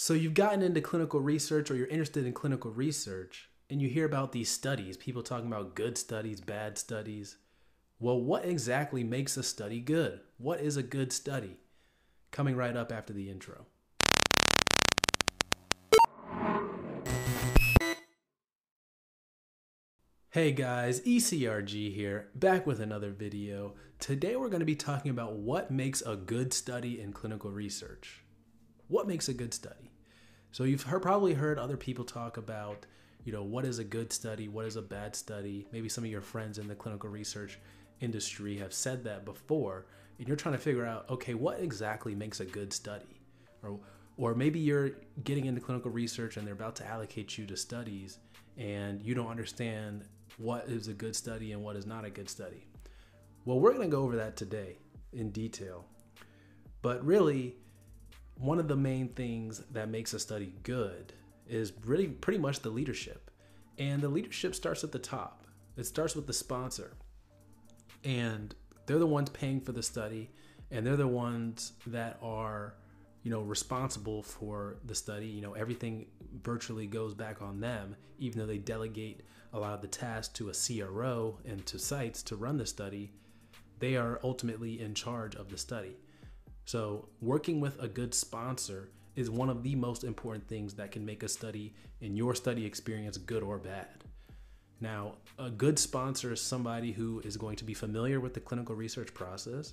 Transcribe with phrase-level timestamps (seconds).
[0.00, 4.06] So you've gotten into clinical research or you're interested in clinical research and you hear
[4.06, 7.38] about these studies, people talking about good studies, bad studies.
[7.98, 10.20] Well, what exactly makes a study good?
[10.36, 11.56] What is a good study?
[12.30, 13.66] Coming right up after the intro.
[20.30, 23.74] Hey guys, ECRG here, back with another video.
[23.98, 28.22] Today we're going to be talking about what makes a good study in clinical research.
[28.86, 29.87] What makes a good study?
[30.52, 32.86] So you've heard, probably heard other people talk about,
[33.24, 35.66] you know, what is a good study, what is a bad study.
[35.72, 37.58] Maybe some of your friends in the clinical research
[38.00, 39.86] industry have said that before,
[40.18, 43.20] and you're trying to figure out, okay, what exactly makes a good study,
[43.62, 43.78] or
[44.16, 44.90] or maybe you're
[45.22, 48.18] getting into clinical research and they're about to allocate you to studies,
[48.56, 50.04] and you don't understand
[50.38, 52.66] what is a good study and what is not a good study.
[53.44, 54.78] Well, we're going to go over that today
[55.12, 55.84] in detail.
[56.82, 57.56] But really,
[58.38, 61.12] one of the main things that makes a study good
[61.48, 63.30] is really pretty much the leadership.
[63.78, 65.46] And the leadership starts at the top.
[65.76, 66.96] It starts with the sponsor.
[68.04, 68.54] And
[68.86, 70.30] they're the ones paying for the study
[70.70, 72.74] and they're the ones that are,
[73.22, 75.26] you know, responsible for the study.
[75.26, 76.06] You know, everything
[76.42, 80.50] virtually goes back on them even though they delegate a lot of the tasks to
[80.50, 83.12] a CRO and to sites to run the study.
[83.78, 85.96] They are ultimately in charge of the study.
[86.68, 91.02] So, working with a good sponsor is one of the most important things that can
[91.02, 94.04] make a study in your study experience good or bad.
[94.78, 98.74] Now, a good sponsor is somebody who is going to be familiar with the clinical
[98.74, 99.72] research process.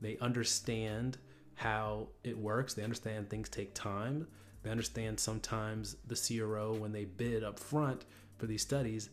[0.00, 1.18] They understand
[1.54, 4.26] how it works, they understand things take time.
[4.64, 8.04] They understand sometimes the CRO, when they bid up front
[8.36, 9.10] for these studies,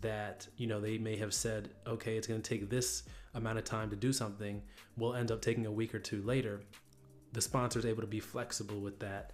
[0.00, 3.04] that you know they may have said okay it's going to take this
[3.34, 4.62] amount of time to do something
[4.96, 6.60] will end up taking a week or two later
[7.34, 9.32] the sponsor is able to be flexible with that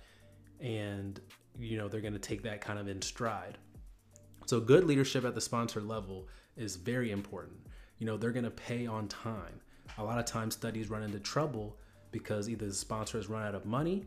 [0.60, 1.20] and
[1.58, 3.58] you know they're going to take that kind of in stride.
[4.46, 6.26] So good leadership at the sponsor level
[6.56, 7.58] is very important.
[7.98, 9.60] You know they're going to pay on time.
[9.98, 11.76] A lot of times studies run into trouble
[12.10, 14.06] because either the sponsor has run out of money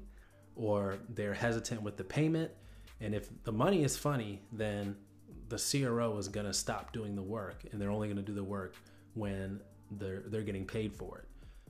[0.55, 2.51] or they're hesitant with the payment.
[2.99, 4.95] And if the money is funny then
[5.49, 8.33] the CRO is going to stop doing the work and they're only going to do
[8.33, 8.75] the work
[9.13, 9.59] when
[9.99, 11.27] they're they're getting paid for it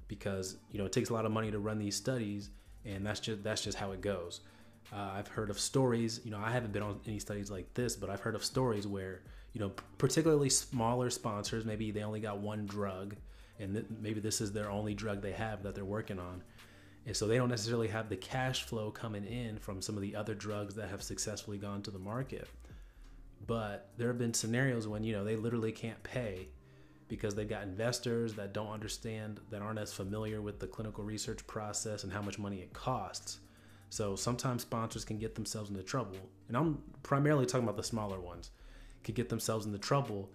[0.07, 2.49] because you know it takes a lot of money to run these studies
[2.85, 4.41] and that's just that's just how it goes.
[4.91, 7.95] Uh, I've heard of stories, you know, I haven't been on any studies like this,
[7.95, 9.21] but I've heard of stories where,
[9.53, 13.15] you know, particularly smaller sponsors, maybe they only got one drug
[13.59, 16.43] and th- maybe this is their only drug they have that they're working on.
[17.05, 20.15] And so they don't necessarily have the cash flow coming in from some of the
[20.15, 22.47] other drugs that have successfully gone to the market.
[23.47, 26.47] But there have been scenarios when, you know, they literally can't pay
[27.13, 31.45] because they've got investors that don't understand, that aren't as familiar with the clinical research
[31.45, 33.37] process and how much money it costs.
[33.91, 36.17] So sometimes sponsors can get themselves into trouble.
[36.47, 38.49] And I'm primarily talking about the smaller ones,
[39.03, 40.31] could get themselves into trouble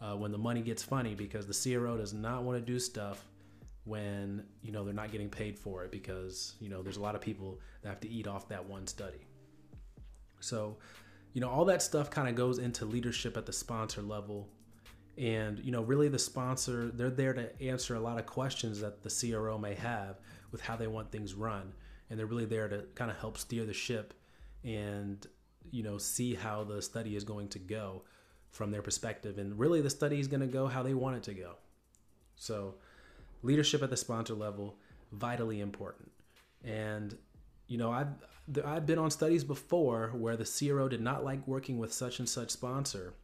[0.00, 3.24] uh, when the money gets funny because the CRO does not want to do stuff
[3.84, 7.14] when you know they're not getting paid for it because you know there's a lot
[7.14, 9.26] of people that have to eat off that one study.
[10.38, 10.76] So
[11.32, 14.48] you know, all that stuff kind of goes into leadership at the sponsor level.
[15.20, 19.02] And, you know, really the sponsor, they're there to answer a lot of questions that
[19.02, 20.18] the CRO may have
[20.50, 21.74] with how they want things run.
[22.08, 24.14] And they're really there to kind of help steer the ship
[24.64, 25.24] and,
[25.70, 28.02] you know, see how the study is going to go
[28.50, 29.36] from their perspective.
[29.36, 31.56] And really the study is going to go how they want it to go.
[32.36, 32.76] So,
[33.42, 34.78] leadership at the sponsor level,
[35.12, 36.10] vitally important.
[36.64, 37.16] And
[37.68, 38.08] you know, I've
[38.64, 42.28] I've been on studies before where the CRO did not like working with such and
[42.28, 43.14] such sponsor,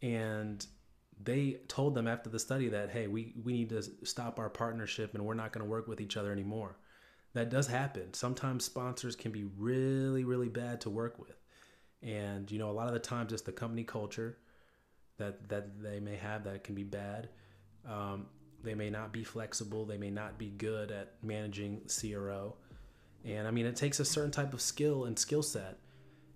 [0.00, 0.64] and
[1.22, 5.14] they told them after the study that hey, we we need to stop our partnership
[5.14, 6.76] and we're not going to work with each other anymore.
[7.32, 8.14] That does happen.
[8.14, 11.36] Sometimes sponsors can be really really bad to work with,
[12.02, 14.38] and you know, a lot of the times it's the company culture
[15.18, 17.28] that that they may have that can be bad.
[17.88, 18.26] Um,
[18.62, 19.84] they may not be flexible.
[19.84, 22.54] They may not be good at managing CRO
[23.24, 25.78] and I mean, it takes a certain type of skill and skill set.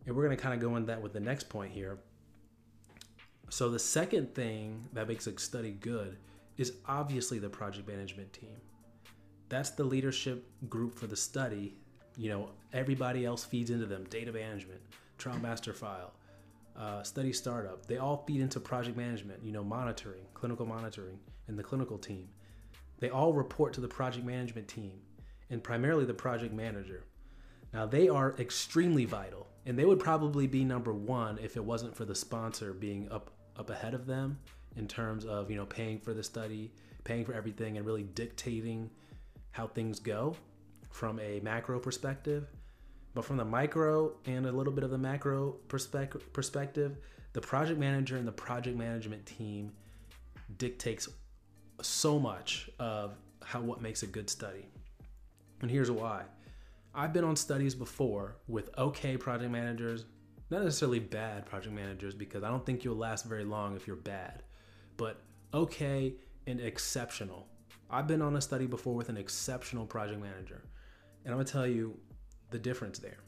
[0.06, 1.98] And we're going to kind of go into that with the next point here.
[3.50, 6.18] So, the second thing that makes a study good
[6.58, 8.56] is obviously the project management team.
[9.48, 11.76] That's the leadership group for the study.
[12.16, 14.80] You know, everybody else feeds into them data management,
[15.16, 16.12] trial master file,
[16.76, 17.86] uh, study startup.
[17.86, 22.28] They all feed into project management, you know, monitoring, clinical monitoring, and the clinical team.
[23.00, 25.00] They all report to the project management team
[25.50, 27.04] and primarily the project manager.
[27.72, 31.94] Now, they are extremely vital, and they would probably be number one if it wasn't
[31.94, 34.38] for the sponsor being up, up ahead of them
[34.76, 36.72] in terms of you know paying for the study,
[37.04, 38.90] paying for everything, and really dictating
[39.50, 40.36] how things go
[40.90, 42.46] from a macro perspective.
[43.14, 46.98] But from the micro and a little bit of the macro perspective, perspective,
[47.32, 49.72] the project manager and the project management team
[50.56, 51.08] dictates
[51.82, 54.66] so much of how what makes a good study.
[55.60, 56.22] And here's why.
[56.94, 60.06] I've been on studies before with okay project managers,
[60.50, 63.96] not necessarily bad project managers, because I don't think you'll last very long if you're
[63.96, 64.42] bad,
[64.96, 65.20] but
[65.52, 66.14] okay
[66.46, 67.46] and exceptional.
[67.90, 70.62] I've been on a study before with an exceptional project manager,
[71.24, 71.98] and I'm gonna tell you
[72.50, 73.18] the difference there.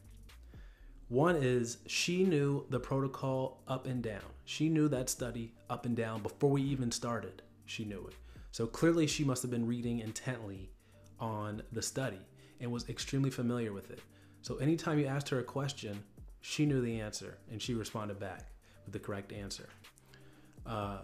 [1.08, 4.22] One is she knew the protocol up and down.
[4.44, 7.42] She knew that study up and down before we even started.
[7.66, 8.14] She knew it.
[8.52, 10.70] So clearly, she must have been reading intently
[11.18, 12.20] on the study
[12.60, 14.00] and was extremely familiar with it.
[14.42, 16.02] So anytime you asked her a question,
[16.40, 18.46] she knew the answer and she responded back
[18.84, 19.68] with the correct answer.
[20.66, 20.98] Uh,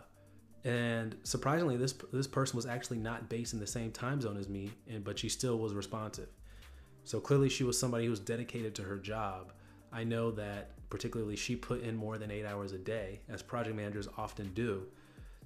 [0.64, 4.48] and surprisingly, this this person was actually not based in the same time zone as
[4.48, 6.28] me, and but she still was responsive.
[7.04, 9.52] So clearly, she was somebody who was dedicated to her job.
[9.92, 13.76] I know that particularly she put in more than eight hours a day, as project
[13.76, 14.82] managers often do.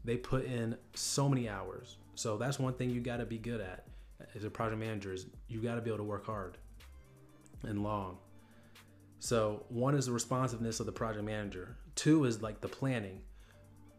[0.05, 1.99] They put in so many hours.
[2.15, 3.85] So that's one thing you got to be good at
[4.35, 6.59] as a project manager is you got to be able to work hard
[7.63, 8.19] and long.
[9.19, 11.77] So one is the responsiveness of the project manager.
[11.95, 13.21] Two is like the planning.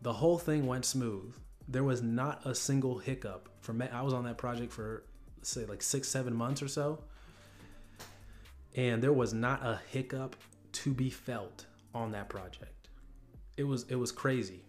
[0.02, 1.36] The whole thing went smooth.
[1.68, 3.50] There was not a single hiccup.
[3.62, 5.04] For me, I was on that project for
[5.44, 7.04] say like six, seven months or so,
[8.76, 10.36] and there was not a hiccup
[10.72, 12.90] to be felt on that project.
[13.58, 14.64] It was it was crazy.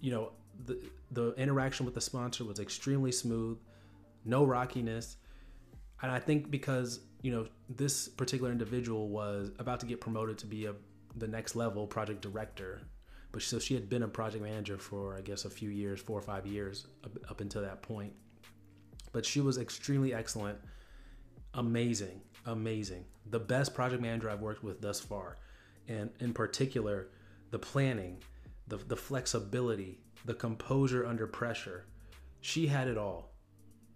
[0.00, 0.32] You know,
[0.64, 0.78] the
[1.12, 3.58] the interaction with the sponsor was extremely smooth
[4.24, 5.16] no rockiness.
[6.02, 10.46] And I think because, you know, this particular individual was about to get promoted to
[10.46, 10.74] be a
[11.16, 12.80] the next level project director.
[13.32, 16.18] But so she had been a project manager for I guess a few years, 4
[16.18, 16.86] or 5 years
[17.28, 18.12] up, until that point.
[19.12, 20.58] But she was extremely excellent,
[21.54, 23.04] amazing, amazing.
[23.30, 25.36] The best project manager I've worked with thus far.
[25.88, 27.08] And in particular,
[27.50, 28.18] the planning,
[28.68, 31.86] the, the flexibility, the composure under pressure.
[32.40, 33.32] She had it all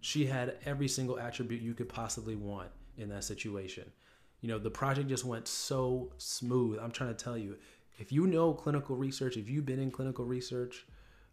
[0.03, 2.67] she had every single attribute you could possibly want
[2.97, 3.89] in that situation.
[4.41, 6.77] You know, the project just went so smooth.
[6.77, 7.55] I'm trying to tell you,
[7.99, 10.85] if you know clinical research, if you've been in clinical research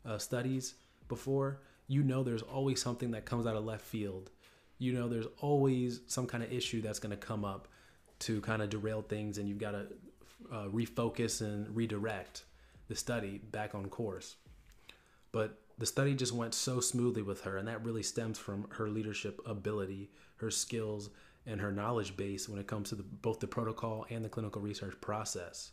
[0.06, 0.74] uh, studies
[1.08, 4.30] before, you know there's always something that comes out of left field.
[4.78, 7.66] You know, there's always some kind of issue that's going to come up
[8.20, 9.86] to kind of derail things, and you've got to
[10.52, 12.44] uh, refocus and redirect
[12.86, 14.36] the study back on course.
[15.32, 18.90] But the study just went so smoothly with her, and that really stems from her
[18.90, 21.08] leadership ability, her skills,
[21.46, 24.60] and her knowledge base when it comes to the, both the protocol and the clinical
[24.60, 25.72] research process.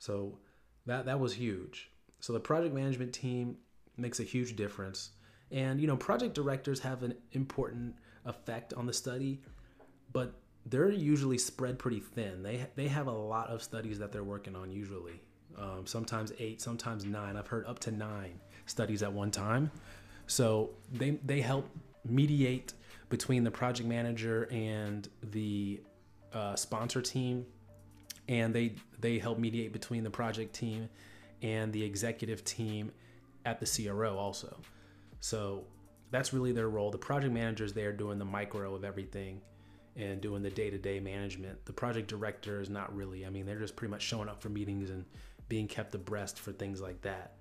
[0.00, 0.40] So
[0.86, 1.92] that that was huge.
[2.18, 3.56] So the project management team
[3.96, 5.10] makes a huge difference,
[5.52, 7.94] and you know project directors have an important
[8.24, 9.42] effect on the study,
[10.12, 12.42] but they're usually spread pretty thin.
[12.42, 15.22] They they have a lot of studies that they're working on usually.
[15.58, 17.36] Um, sometimes eight, sometimes nine.
[17.36, 19.70] I've heard up to nine studies at one time.
[20.26, 21.68] So they they help
[22.04, 22.72] mediate
[23.08, 25.80] between the project manager and the
[26.32, 27.44] uh, sponsor team,
[28.28, 30.88] and they they help mediate between the project team
[31.42, 32.92] and the executive team
[33.44, 34.56] at the CRO also.
[35.20, 35.64] So
[36.10, 36.90] that's really their role.
[36.90, 39.40] The project manager is there doing the micro of everything
[39.96, 41.64] and doing the day-to-day management.
[41.64, 43.26] The project director is not really.
[43.26, 45.04] I mean, they're just pretty much showing up for meetings and
[45.50, 47.34] being kept abreast for things like that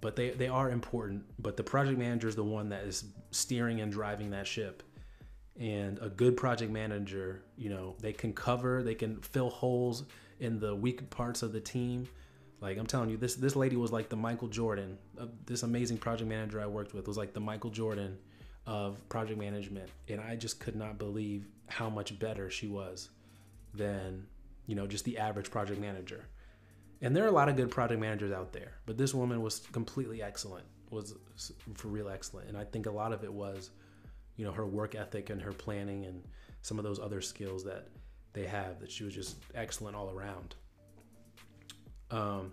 [0.00, 1.24] but they, they are important.
[1.38, 4.82] But the project manager is the one that is steering and driving that ship.
[5.58, 10.04] And a good project manager, you know, they can cover, they can fill holes
[10.38, 12.08] in the weak parts of the team.
[12.60, 14.98] Like I'm telling you, this this lady was like the Michael Jordan.
[15.18, 18.18] Uh, this amazing project manager I worked with was like the Michael Jordan
[18.66, 23.08] of project management, and I just could not believe how much better she was
[23.72, 24.26] than
[24.66, 26.26] you know just the average project manager.
[27.02, 29.60] And there are a lot of good project managers out there, but this woman was
[29.72, 31.14] completely excellent, was
[31.74, 32.48] for real excellent.
[32.48, 33.70] And I think a lot of it was,
[34.36, 36.22] you know, her work ethic and her planning and
[36.62, 37.88] some of those other skills that
[38.32, 40.54] they have that she was just excellent all around.
[42.10, 42.52] Um,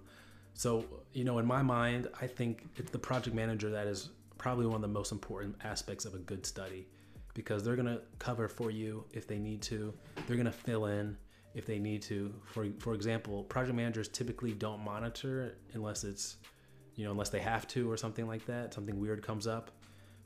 [0.54, 4.66] so, you know, in my mind, I think it's the project manager that is probably
[4.66, 6.88] one of the most important aspects of a good study
[7.34, 9.94] because they're going to cover for you if they need to.
[10.26, 11.18] They're going to fill in
[11.58, 12.34] if they need to.
[12.46, 16.38] For for example, project managers typically don't monitor unless it's
[16.96, 18.74] you know unless they have to or something like that.
[18.74, 19.72] Something weird comes up,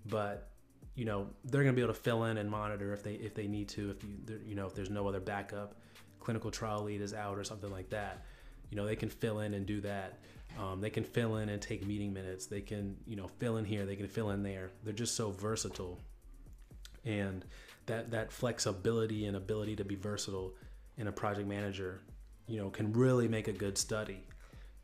[0.07, 0.49] but
[0.93, 3.33] you know they're going to be able to fill in and monitor if they if
[3.33, 3.91] they need to.
[3.91, 5.79] If you you know if there's no other backup,
[6.19, 8.25] clinical trial lead is out or something like that.
[8.69, 10.19] You know they can fill in and do that.
[10.59, 12.45] Um, they can fill in and take meeting minutes.
[12.45, 13.85] They can you know fill in here.
[13.85, 14.69] They can fill in there.
[14.83, 15.97] They're just so versatile,
[17.05, 17.45] and
[17.85, 20.55] that that flexibility and ability to be versatile
[20.97, 22.01] and a project manager,
[22.47, 24.23] you know, can really make a good study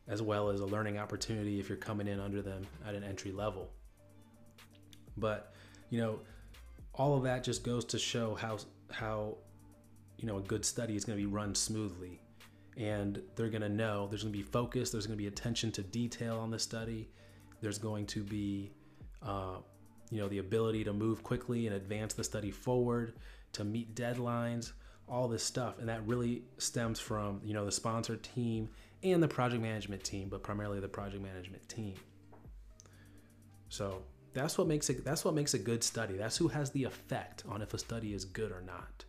[0.08, 3.30] as well as a learning opportunity if you're coming in under them at an entry
[3.30, 3.70] level.
[5.16, 5.52] But,
[5.90, 6.20] you know,
[6.94, 8.58] all of that just goes to show how
[8.90, 9.36] how
[10.16, 12.20] you know a good study is going to be run smoothly.
[12.76, 15.72] And they're going to know there's going to be focus there's going to be attention
[15.72, 17.08] to detail on the study.
[17.60, 18.72] There's going to be
[19.22, 19.56] uh,
[20.10, 23.14] you know the ability to move quickly and advance the study forward
[23.52, 24.72] to meet deadlines
[25.10, 28.68] all this stuff and that really stems from you know the sponsor team
[29.02, 31.94] and the project management team but primarily the project management team.
[33.68, 36.16] So that's what makes it that's what makes a good study.
[36.16, 39.04] That's who has the effect on if a study is good or not.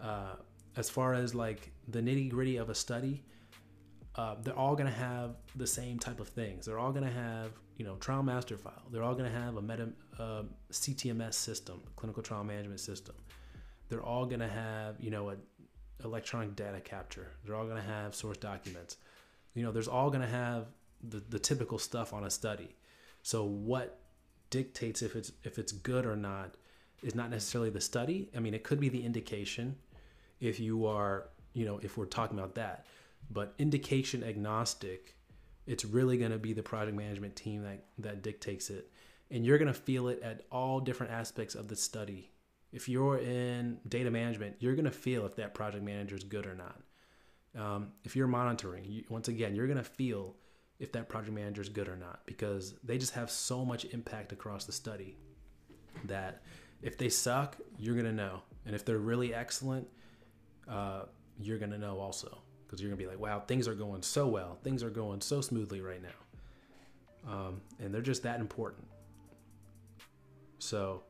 [0.00, 0.34] Uh,
[0.76, 3.24] as far as like the nitty gritty of a study
[4.16, 6.66] uh, they're all going to have the same type of things.
[6.66, 8.82] They're all going to have you know trial master file.
[8.90, 13.14] They're all going to have a meta uh, ctms system clinical trial management system
[13.92, 15.32] they're all going to have you know
[16.02, 18.96] electronic data capture they're all going to have source documents
[19.54, 20.66] you know there's all going to have
[21.10, 22.74] the, the typical stuff on a study
[23.22, 24.00] so what
[24.50, 26.56] dictates if it's if it's good or not
[27.02, 28.30] is not necessarily the study.
[28.36, 29.76] I mean, it could be the indication
[30.40, 32.86] if you are, you know, if we're talking about that.
[33.30, 35.16] But indication agnostic,
[35.66, 38.90] it's really going to be the project management team that that dictates it.
[39.30, 42.30] And you're going to feel it at all different aspects of the study.
[42.72, 46.46] If you're in data management, you're going to feel if that project manager is good
[46.46, 46.80] or not.
[47.54, 50.36] Um, if you're monitoring, you, once again, you're going to feel
[50.78, 54.32] if that project manager is good or not because they just have so much impact
[54.32, 55.16] across the study
[56.04, 56.42] that
[56.80, 58.42] if they suck, you're going to know.
[58.66, 59.86] And if they're really excellent,
[60.68, 61.02] uh,
[61.38, 64.02] you're going to know also because you're going to be like, wow, things are going
[64.02, 64.58] so well.
[64.64, 67.30] Things are going so smoothly right now.
[67.30, 68.86] Um, and they're just that important.
[70.58, 71.02] So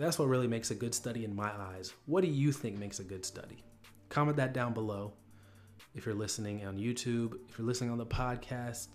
[0.00, 1.92] that's what really makes a good study in my eyes.
[2.06, 3.62] What do you think makes a good study?
[4.08, 5.12] Comment that down below
[5.94, 8.88] if you're listening on YouTube, if you're listening on the podcast,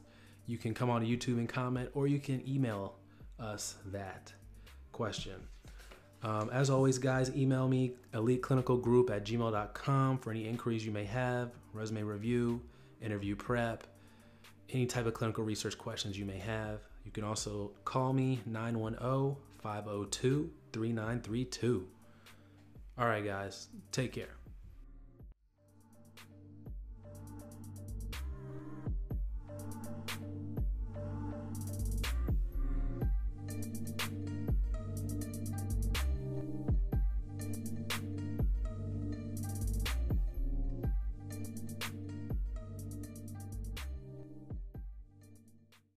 [0.47, 2.95] you can come on YouTube and comment, or you can email
[3.39, 4.33] us that
[4.91, 5.35] question.
[6.23, 11.51] Um, as always, guys, email me eliteclinicalgroup at gmail.com for any inquiries you may have,
[11.73, 12.61] resume review,
[13.01, 13.85] interview prep,
[14.71, 16.79] any type of clinical research questions you may have.
[17.03, 21.87] You can also call me 910 502 3932.
[22.97, 24.35] All right, guys, take care.